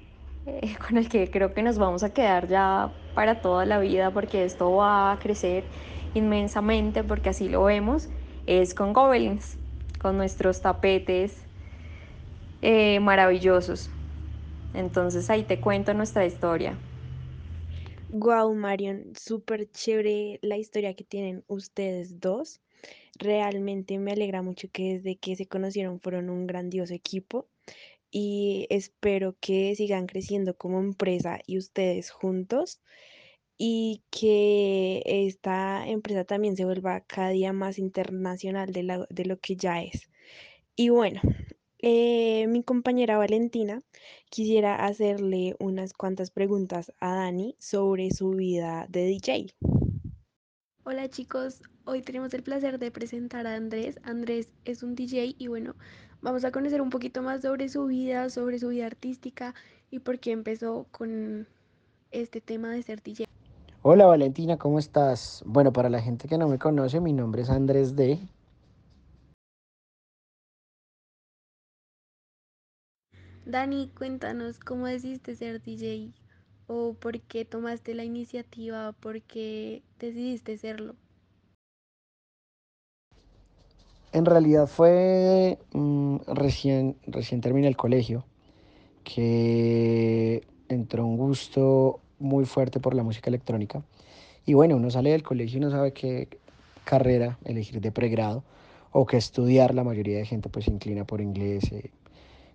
eh, 0.47 0.77
con 0.87 0.99
el 0.99 1.09
que 1.09 1.31
creo 1.31 1.53
que 1.53 1.63
nos 1.63 1.79
vamos 1.79 2.05
a 2.05 2.13
quedar 2.13 2.47
ya 2.47 2.93
para 3.15 3.41
toda 3.41 3.67
la 3.67 3.79
vida, 3.81 4.13
porque 4.13 4.45
esto 4.45 4.73
va 4.75 5.13
a 5.13 5.19
crecer 5.19 5.71
inmensamente, 6.15 7.05
porque 7.05 7.31
así 7.31 7.49
lo 7.49 7.65
vemos, 7.65 8.11
es 8.47 8.75
con 8.75 8.93
Goblins, 8.93 9.59
con 10.01 10.17
nuestros 10.19 10.61
tapetes 10.63 11.49
eh, 12.63 13.01
maravillosos. 13.01 13.91
Entonces 14.73 15.31
ahí 15.31 15.45
te 15.45 15.61
cuento 15.61 15.95
nuestra 15.95 16.27
historia. 16.27 16.79
Wow, 18.09 18.55
Marion, 18.55 19.13
súper 19.17 19.71
chévere 19.73 20.39
la 20.43 20.57
historia 20.59 20.95
que 20.95 21.05
tienen 21.05 21.45
ustedes 21.49 22.21
dos. 22.21 22.61
Realmente 23.19 23.99
me 23.99 24.13
alegra 24.13 24.43
mucho 24.43 24.69
que 24.73 24.95
desde 24.99 25.19
que 25.19 25.37
se 25.37 25.49
conocieron 25.49 26.01
fueron 26.01 26.31
un 26.31 26.47
grandioso 26.47 26.95
equipo 26.95 27.49
y 28.13 28.67
espero 28.71 29.37
que 29.41 29.75
sigan 29.75 30.07
creciendo 30.07 30.55
como 30.57 30.79
empresa 30.79 31.41
y 31.47 31.59
ustedes 31.59 32.11
juntos 32.11 32.81
y 33.57 34.03
que 34.11 35.03
esta 35.07 35.89
empresa 35.89 36.25
también 36.25 36.57
se 36.57 36.65
vuelva 36.65 37.01
cada 37.01 37.31
día 37.31 37.53
más 37.53 37.79
internacional 37.79 38.71
de, 38.73 38.83
la, 38.83 39.07
de 39.09 39.25
lo 39.25 39.39
que 39.41 39.57
ya 39.57 39.83
es. 39.83 40.11
Y 40.77 40.91
bueno, 40.91 41.21
eh, 41.79 42.47
mi 42.49 42.63
compañera 42.63 43.17
Valentina 43.17 43.83
quisiera 44.31 44.85
hacerle 44.85 45.57
unas 45.59 45.95
cuantas 45.95 46.31
preguntas 46.31 46.93
a 47.01 47.15
Dani 47.15 47.57
sobre 47.59 48.11
su 48.11 48.31
vida 48.31 48.87
de 48.91 49.07
DJ. 49.07 49.55
Hola 50.85 51.09
chicos, 51.09 51.63
hoy 51.85 52.03
tenemos 52.03 52.35
el 52.35 52.43
placer 52.43 52.79
de 52.79 52.91
presentar 52.91 53.47
a 53.47 53.55
Andrés. 53.55 54.01
Andrés 54.03 54.49
es 54.65 54.83
un 54.83 54.97
DJ 54.97 55.37
y 55.39 55.47
bueno, 55.47 55.77
vamos 56.23 56.45
a 56.45 56.53
conocer 56.53 56.81
un 56.81 56.91
poquito 56.91 57.21
más 57.21 57.43
sobre 57.43 57.69
su 57.69 57.87
vida, 57.87 58.31
sobre 58.31 58.59
su 58.59 58.69
vida 58.69 58.87
artística 58.87 59.55
y 59.91 59.99
por 59.99 60.19
qué 60.21 60.31
empezó 60.31 60.87
con 60.91 61.47
este 62.13 62.41
tema 62.41 62.71
de 62.71 62.83
ser 62.83 63.03
DJ. 63.03 63.27
Hola 63.83 64.07
Valentina, 64.07 64.57
¿cómo 64.57 64.79
estás? 64.79 65.43
Bueno, 65.45 65.73
para 65.73 65.91
la 65.91 66.01
gente 66.01 66.29
que 66.29 66.39
no 66.39 66.49
me 66.49 66.59
conoce, 66.59 67.01
mi 67.01 67.13
nombre 67.13 67.43
es 67.43 67.51
Andrés 67.51 67.97
D. 67.97 68.21
Dani, 73.45 73.91
cuéntanos 73.99 74.61
cómo 74.61 74.87
decidiste 74.87 75.35
ser 75.35 75.61
DJ 75.61 76.13
o 76.69 76.95
por 76.95 77.21
qué 77.21 77.45
tomaste 77.45 77.93
la 77.95 78.05
iniciativa, 78.05 78.93
por 78.93 79.21
qué 79.21 79.83
decidiste 79.99 80.57
serlo. 80.57 80.95
En 84.13 84.27
realidad 84.27 84.67
fue 84.67 85.59
mmm, 85.73 86.17
recién, 86.27 86.97
recién 87.07 87.41
terminé 87.41 87.67
el 87.67 87.77
colegio, 87.77 88.25
que 89.05 90.47
entró 90.69 91.07
un 91.07 91.17
gusto 91.17 92.01
muy 92.19 92.45
fuerte 92.45 92.79
por 92.79 92.95
la 92.95 93.03
música 93.03 93.31
electrónica. 93.31 93.83
Y 94.45 94.55
bueno, 94.55 94.77
uno 94.77 94.91
sale 94.91 95.11
del 95.13 95.23
colegio 95.23 95.59
y 95.59 95.61
no 95.61 95.71
sabe 95.71 95.93
qué 95.93 96.29
carrera 96.85 97.39
elegir 97.45 97.81
de 97.81 97.91
pregrado 97.91 98.45
o 98.91 99.07
qué 99.07 99.17
estudiar. 99.17 99.75
La 99.75 99.85
mayoría 99.85 100.19
de 100.19 100.27
gente 100.27 100.49
pues 100.49 100.67
se 100.67 100.71
inclina 100.71 101.05
por 101.05 101.21
inglés, 101.21 101.73
eh, 101.73 101.91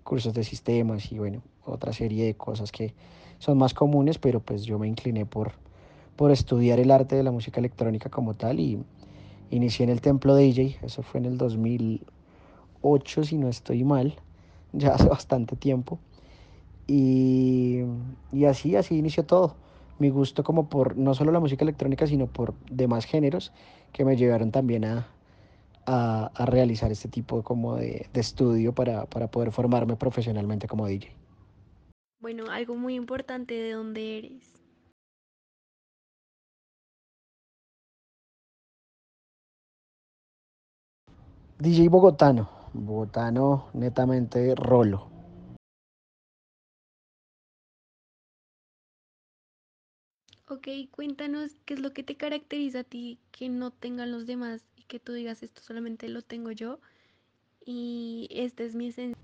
cursos 0.03 0.33
de 0.33 0.43
sistemas 0.43 1.11
y 1.11 1.17
bueno, 1.17 1.41
otra 1.65 1.91
serie 1.91 2.25
de 2.25 2.35
cosas 2.35 2.71
que 2.71 2.93
son 3.39 3.57
más 3.57 3.73
comunes, 3.73 4.19
pero 4.19 4.41
pues 4.41 4.63
yo 4.63 4.77
me 4.77 4.87
incliné 4.87 5.25
por, 5.25 5.53
por 6.15 6.31
estudiar 6.31 6.79
el 6.79 6.91
arte 6.91 7.15
de 7.15 7.23
la 7.23 7.31
música 7.31 7.59
electrónica 7.59 8.09
como 8.09 8.35
tal 8.35 8.59
y 8.59 8.79
inicié 9.51 9.83
en 9.85 9.89
el 9.89 10.01
templo 10.01 10.35
DJ, 10.35 10.77
eso 10.81 11.03
fue 11.03 11.19
en 11.19 11.25
el 11.25 11.37
2008 11.37 13.23
si 13.23 13.37
no 13.37 13.49
estoy 13.49 13.83
mal, 13.83 14.15
ya 14.73 14.93
hace 14.95 15.07
bastante 15.07 15.55
tiempo. 15.55 15.99
Y, 16.87 17.81
y 18.31 18.45
así, 18.45 18.75
así 18.75 18.97
inició 18.97 19.25
todo. 19.25 19.55
Mi 19.99 20.09
gusto 20.09 20.43
como 20.43 20.69
por 20.69 20.95
no 20.95 21.13
solo 21.13 21.31
la 21.31 21.39
música 21.39 21.63
electrónica, 21.65 22.07
sino 22.07 22.27
por 22.27 22.53
demás 22.69 23.05
géneros 23.05 23.51
que 23.91 24.05
me 24.05 24.15
llevaron 24.15 24.51
también 24.51 24.85
a, 24.85 25.07
a, 25.85 26.31
a 26.35 26.45
realizar 26.45 26.91
este 26.91 27.07
tipo 27.07 27.41
como 27.43 27.75
de, 27.75 28.07
de 28.13 28.21
estudio 28.21 28.73
para, 28.73 29.05
para 29.05 29.27
poder 29.27 29.51
formarme 29.51 29.95
profesionalmente 29.95 30.67
como 30.67 30.85
DJ. 30.87 31.11
Bueno, 32.19 32.45
algo 32.49 32.75
muy 32.75 32.95
importante 32.95 33.53
de 33.53 33.71
dónde 33.71 34.17
eres. 34.17 34.56
DJ 41.59 41.89
bogotano, 41.89 42.47
bogotano 42.73 43.69
netamente 43.73 44.53
rolo. 44.53 45.09
Ok, 50.47 50.67
cuéntanos 50.91 51.51
qué 51.65 51.73
es 51.73 51.79
lo 51.79 51.93
que 51.93 52.03
te 52.03 52.15
caracteriza 52.15 52.81
a 52.81 52.83
ti 52.83 53.17
que 53.31 53.49
no 53.49 53.71
tengan 53.71 54.11
los 54.11 54.27
demás 54.27 54.61
y 54.77 54.83
que 54.83 54.99
tú 54.99 55.13
digas 55.13 55.41
esto 55.41 55.61
solamente 55.61 56.07
lo 56.09 56.21
tengo 56.21 56.51
yo 56.51 56.79
y 57.65 58.29
esta 58.31 58.63
es 58.63 58.75
mi 58.75 58.87
esencia. 58.87 59.17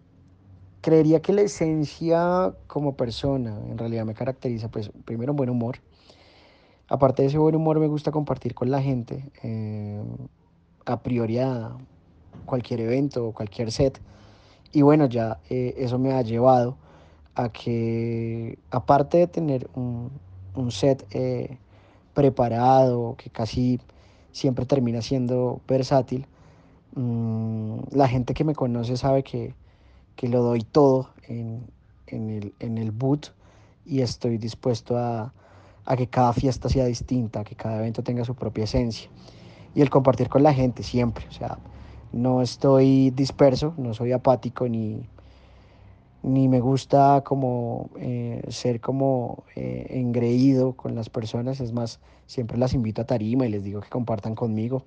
creería 0.82 1.22
que 1.22 1.34
la 1.34 1.44
esencia 1.44 2.54
como 2.68 2.98
persona 2.98 3.58
en 3.70 3.78
realidad 3.78 4.06
me 4.06 4.16
caracteriza, 4.16 4.70
pues 4.70 4.90
primero 5.06 5.34
un 5.34 5.38
buen 5.38 5.50
humor. 5.52 5.78
Aparte 6.88 7.22
de 7.22 7.30
ese 7.30 7.38
buen 7.38 7.56
humor 7.56 7.80
me 7.80 7.88
gusta 7.88 8.12
compartir 8.12 8.56
con 8.56 8.72
la 8.72 8.82
gente. 8.82 9.32
Eh, 9.44 10.04
a 10.86 11.02
priori 11.02 11.40
a 11.40 11.78
cualquier 12.46 12.82
evento 12.82 13.28
o 13.28 13.32
cualquier 13.32 13.72
set. 13.72 14.00
Y 14.72 14.82
bueno, 14.82 15.06
ya 15.06 15.40
eh, 15.50 15.76
eso 15.78 16.00
me 16.00 16.14
ha 16.14 16.22
llevado 16.22 16.78
a 17.36 17.50
que, 17.50 18.58
aparte 18.72 19.18
de 19.18 19.28
tener 19.28 19.70
un, 19.76 20.12
un 20.56 20.72
set 20.72 21.06
eh, 21.12 21.58
preparado, 22.14 23.16
que 23.18 23.30
casi 23.30 23.80
siempre 24.32 24.66
termina 24.66 25.02
siendo 25.02 25.62
versátil, 25.68 26.26
mmm, 26.96 27.80
la 27.92 28.08
gente 28.08 28.34
que 28.34 28.44
me 28.44 28.56
conoce 28.56 28.98
sabe 28.98 29.24
que, 29.24 29.54
que 30.16 30.28
lo 30.28 30.42
doy 30.42 30.62
todo 30.62 31.10
en, 31.28 31.66
en, 32.08 32.30
el, 32.30 32.54
en 32.60 32.78
el 32.78 32.92
boot 32.92 33.34
y 33.86 34.02
estoy 34.02 34.38
dispuesto 34.38 34.98
a, 34.98 35.34
a 35.86 35.96
que 35.96 36.08
cada 36.08 36.34
fiesta 36.34 36.70
sea 36.70 36.86
distinta, 36.86 37.44
que 37.44 37.56
cada 37.56 37.80
evento 37.80 38.04
tenga 38.04 38.26
su 38.26 38.36
propia 38.36 38.64
esencia 38.64 39.10
y 39.76 39.82
el 39.82 39.90
compartir 39.90 40.30
con 40.30 40.44
la 40.44 40.54
gente 40.54 40.84
siempre. 40.84 41.28
O 41.28 41.32
sea, 41.32 41.58
no 42.14 42.42
estoy 42.42 43.10
disperso, 43.12 43.74
no 43.78 43.94
soy 43.94 44.12
apático 44.12 44.68
ni, 44.68 45.04
ni 46.22 46.48
me 46.48 46.62
gusta 46.62 47.22
como 47.26 47.90
eh, 47.98 48.42
ser 48.50 48.80
como 48.80 49.44
eh, 49.56 49.88
engreído 49.90 50.74
con 50.74 50.96
las 50.96 51.10
personas. 51.10 51.60
Es 51.60 51.74
más, 51.74 52.00
siempre 52.28 52.58
las 52.58 52.74
invito 52.74 53.02
a 53.02 53.06
tarima 53.06 53.46
y 53.46 53.50
les 53.50 53.64
digo 53.64 53.82
que 53.82 53.90
compartan 53.90 54.36
conmigo. 54.36 54.84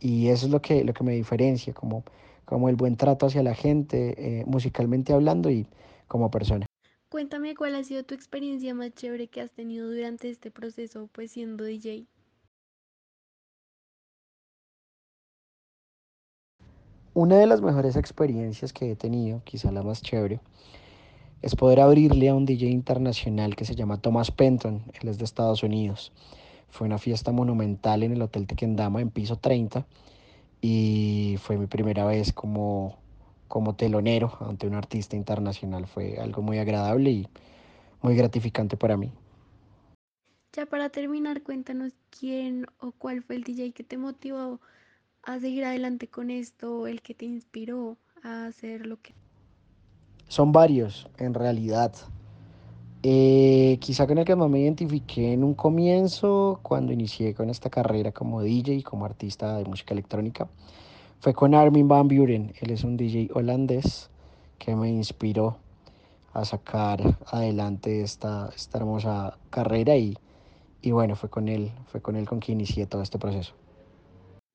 Y 0.00 0.28
eso 0.28 0.46
es 0.46 0.52
lo 0.52 0.60
que, 0.60 0.84
lo 0.84 0.92
que 0.92 1.04
me 1.04 1.12
diferencia, 1.12 1.72
como, 1.72 2.04
como 2.44 2.68
el 2.68 2.76
buen 2.76 2.96
trato 2.96 3.26
hacia 3.26 3.42
la 3.42 3.54
gente, 3.54 4.40
eh, 4.40 4.44
musicalmente 4.46 5.12
hablando 5.12 5.50
y 5.50 5.66
como 6.06 6.30
persona. 6.30 6.66
Cuéntame 7.08 7.54
cuál 7.54 7.74
ha 7.74 7.84
sido 7.84 8.04
tu 8.04 8.14
experiencia 8.14 8.74
más 8.74 8.92
chévere 8.92 9.28
que 9.28 9.40
has 9.40 9.50
tenido 9.50 9.88
durante 9.88 10.28
este 10.28 10.50
proceso, 10.50 11.08
pues 11.12 11.30
siendo 11.30 11.64
DJ. 11.64 12.06
Una 17.14 17.36
de 17.36 17.46
las 17.46 17.62
mejores 17.62 17.96
experiencias 17.96 18.72
que 18.72 18.90
he 18.90 18.96
tenido, 18.96 19.42
quizá 19.44 19.72
la 19.72 19.82
más 19.82 20.02
chévere, 20.02 20.40
es 21.42 21.56
poder 21.56 21.80
abrirle 21.80 22.28
a 22.28 22.34
un 22.34 22.44
DJ 22.44 22.68
internacional 22.68 23.56
que 23.56 23.64
se 23.64 23.74
llama 23.74 24.00
Thomas 24.00 24.30
Penton, 24.30 24.82
él 25.00 25.08
es 25.08 25.18
de 25.18 25.24
Estados 25.24 25.62
Unidos. 25.62 26.12
Fue 26.68 26.86
una 26.86 26.98
fiesta 26.98 27.32
monumental 27.32 28.02
en 28.02 28.12
el 28.12 28.22
Hotel 28.22 28.46
Tequendama 28.46 29.00
en 29.00 29.10
piso 29.10 29.36
30 29.36 29.86
y 30.60 31.36
fue 31.40 31.56
mi 31.56 31.66
primera 31.66 32.04
vez 32.04 32.32
como, 32.32 32.98
como 33.46 33.74
telonero 33.74 34.36
ante 34.40 34.66
un 34.66 34.74
artista 34.74 35.16
internacional. 35.16 35.86
Fue 35.86 36.18
algo 36.18 36.42
muy 36.42 36.58
agradable 36.58 37.10
y 37.10 37.28
muy 38.02 38.16
gratificante 38.16 38.76
para 38.76 38.96
mí. 38.96 39.12
Ya 40.52 40.66
para 40.66 40.88
terminar, 40.90 41.42
cuéntanos 41.42 41.92
quién 42.10 42.66
o 42.80 42.92
cuál 42.92 43.22
fue 43.22 43.36
el 43.36 43.44
DJ 43.44 43.72
que 43.72 43.84
te 43.84 43.96
motivó 43.96 44.60
a 45.22 45.38
seguir 45.40 45.64
adelante 45.64 46.08
con 46.08 46.30
esto, 46.30 46.86
el 46.86 47.02
que 47.02 47.14
te 47.14 47.24
inspiró 47.24 47.96
a 48.22 48.46
hacer 48.46 48.86
lo 48.86 49.00
que... 49.00 49.14
Son 50.28 50.52
varios, 50.52 51.08
en 51.18 51.34
realidad. 51.34 51.92
Eh, 53.02 53.78
quizá 53.80 54.06
con 54.06 54.18
el 54.18 54.24
que 54.24 54.34
más 54.34 54.50
me 54.50 54.60
identifiqué 54.60 55.32
en 55.32 55.44
un 55.44 55.54
comienzo, 55.54 56.58
cuando 56.62 56.92
inicié 56.92 57.34
con 57.34 57.48
esta 57.48 57.70
carrera 57.70 58.12
como 58.12 58.42
DJ 58.42 58.74
y 58.74 58.82
como 58.82 59.04
artista 59.04 59.56
de 59.56 59.64
música 59.64 59.94
electrónica, 59.94 60.48
fue 61.20 61.32
con 61.32 61.54
Armin 61.54 61.88
Van 61.88 62.08
Buren. 62.08 62.52
Él 62.60 62.70
es 62.70 62.84
un 62.84 62.96
DJ 62.96 63.30
holandés 63.34 64.10
que 64.58 64.74
me 64.74 64.90
inspiró 64.90 65.58
a 66.32 66.44
sacar 66.44 67.18
adelante 67.26 68.02
esta, 68.02 68.50
esta 68.54 68.78
hermosa 68.78 69.38
carrera 69.50 69.96
y, 69.96 70.16
y 70.82 70.90
bueno, 70.90 71.16
fue 71.16 71.30
con 71.30 71.48
él, 71.48 71.70
fue 71.86 72.00
con 72.00 72.16
él 72.16 72.28
con 72.28 72.40
quien 72.40 72.58
inicié 72.58 72.86
todo 72.86 73.02
este 73.02 73.18
proceso. 73.18 73.54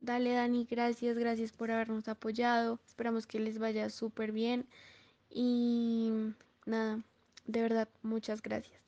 Dale 0.04 0.34
Dani, 0.34 0.68
gracias, 0.70 1.18
gracias 1.18 1.54
por 1.54 1.72
habernos 1.72 2.10
apoyado. 2.10 2.78
Esperamos 2.86 3.26
que 3.26 3.40
les 3.40 3.58
vaya 3.58 3.90
súper 3.90 4.34
bien 4.34 4.66
y 5.30 6.12
nada, 6.66 7.00
de 7.48 7.62
verdad, 7.62 7.88
muchas 8.02 8.42
gracias. 8.42 8.82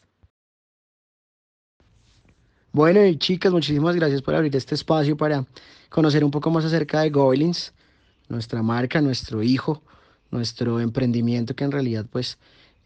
Bueno, 2.74 3.06
y 3.06 3.18
chicas, 3.18 3.54
muchísimas 3.54 3.96
gracias 3.96 4.22
por 4.22 4.36
abrir 4.36 4.54
este 4.58 4.76
espacio 4.76 5.16
para 5.16 5.46
conocer 5.88 6.22
un 6.26 6.32
poco 6.32 6.52
más 6.52 6.66
acerca 6.66 7.00
de 7.00 7.12
Goblins, 7.12 7.74
nuestra 8.28 8.62
marca, 8.62 9.00
nuestro 9.00 9.42
hijo, 9.42 9.82
nuestro 10.32 10.82
emprendimiento 10.82 11.56
que 11.56 11.64
en 11.64 11.72
realidad 11.72 12.06
pues 12.12 12.38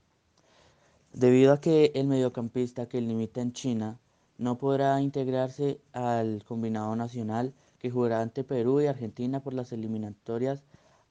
Debido 1.13 1.53
a 1.53 1.59
que 1.59 1.91
el 1.95 2.07
mediocampista 2.07 2.87
que 2.87 3.01
limita 3.01 3.41
en 3.41 3.53
China 3.53 3.99
no 4.37 4.57
podrá 4.57 5.01
integrarse 5.01 5.81
al 5.93 6.43
combinado 6.47 6.95
nacional 6.95 7.53
que 7.79 7.91
jugará 7.91 8.21
ante 8.21 8.43
Perú 8.43 8.81
y 8.81 8.87
Argentina 8.87 9.41
por 9.41 9.53
las 9.53 9.71
eliminatorias 9.71 10.63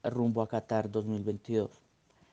rumbo 0.03 0.41
a 0.41 0.47
Qatar 0.47 0.89
2022. 0.89 1.69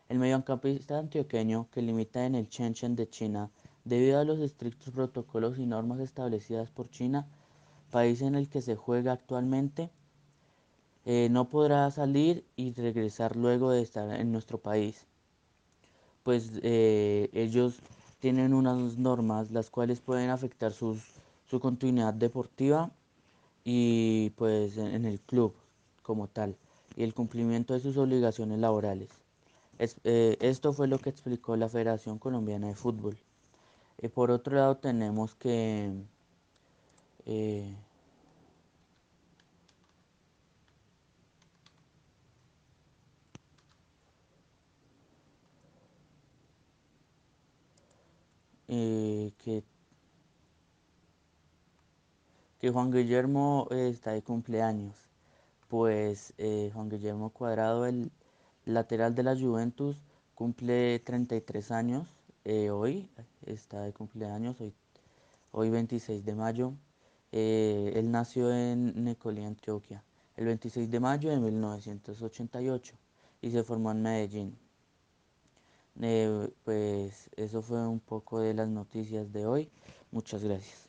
El 0.08 0.18
mediocampista 0.18 0.98
antioqueño 0.98 1.68
que 1.70 1.82
limita 1.82 2.24
en 2.24 2.34
el 2.34 2.48
Shenzhen 2.48 2.96
de 2.96 3.08
China 3.10 3.50
debido 3.84 4.18
a 4.18 4.24
los 4.24 4.38
estrictos 4.38 4.92
protocolos 4.92 5.58
y 5.58 5.66
normas 5.66 6.00
establecidas 6.00 6.70
por 6.70 6.88
China, 6.90 7.26
país 7.90 8.22
en 8.22 8.34
el 8.34 8.48
que 8.48 8.62
se 8.62 8.76
juega 8.76 9.12
actualmente, 9.12 9.90
eh, 11.04 11.28
no 11.30 11.48
podrá 11.48 11.90
salir 11.90 12.44
y 12.56 12.72
regresar 12.72 13.36
luego 13.36 13.70
de 13.70 13.82
estar 13.82 14.10
en 14.20 14.32
nuestro 14.32 14.58
país 14.58 15.06
pues 16.28 16.50
eh, 16.62 17.30
ellos 17.32 17.80
tienen 18.20 18.52
unas 18.52 18.98
normas 18.98 19.50
las 19.50 19.70
cuales 19.70 20.00
pueden 20.02 20.28
afectar 20.28 20.74
su 20.74 21.00
continuidad 21.58 22.12
deportiva 22.12 22.90
y 23.64 24.28
pues 24.36 24.76
en, 24.76 25.06
el 25.06 25.20
club 25.20 25.54
como 26.02 26.28
tal 26.28 26.54
y 26.96 27.04
el 27.04 27.14
cumplimiento 27.14 27.72
de 27.72 27.80
sus 27.80 27.96
obligaciones 27.96 28.58
laborales. 28.58 29.08
Es, 29.78 29.96
eh, 30.04 30.36
esto 30.40 30.74
fue 30.74 30.86
lo 30.86 30.98
que 30.98 31.08
explicó 31.08 31.56
la 31.56 31.70
Federación 31.70 32.18
Colombiana 32.18 32.66
de 32.66 32.74
Fútbol. 32.74 33.16
Por 34.12 34.30
otro 34.30 34.54
lado 34.54 34.76
tenemos 34.76 35.34
que 35.34 35.90
eh, 48.68 49.32
que, 49.38 49.64
que 52.60 52.70
Juan 52.70 52.90
Guillermo 52.92 53.66
eh, 53.70 53.88
está 53.88 54.12
de 54.12 54.22
cumpleaños. 54.22 54.94
Pues 55.68 56.34
eh, 56.38 56.70
Juan 56.74 56.88
Guillermo 56.88 57.30
Cuadrado, 57.30 57.86
el 57.86 58.10
lateral 58.64 59.14
de 59.14 59.22
la 59.22 59.36
Juventus, 59.36 59.96
cumple 60.34 60.98
33 61.00 61.70
años 61.72 62.08
hoy, 62.72 63.10
está 63.44 63.82
de 63.82 63.92
cumpleaños, 63.92 64.58
hoy, 64.60 64.72
hoy 65.52 65.68
26 65.68 66.24
de 66.24 66.34
mayo. 66.34 66.72
Él 67.32 68.10
nació 68.10 68.50
en 68.54 69.04
Necolí, 69.04 69.44
Antioquia, 69.44 70.02
el 70.36 70.46
26 70.46 70.90
de 70.90 71.00
mayo 71.00 71.30
de 71.30 71.38
1988 71.40 72.94
y 73.42 73.50
se 73.50 73.62
formó 73.62 73.90
en 73.92 74.02
Medellín. 74.02 74.67
Eh, 76.00 76.50
pues 76.64 77.30
eso 77.36 77.62
fue 77.62 77.86
un 77.86 78.00
poco 78.00 78.40
de 78.40 78.54
las 78.54 78.68
noticias 78.68 79.32
de 79.32 79.46
hoy. 79.46 79.70
Muchas 80.10 80.42
gracias. 80.44 80.87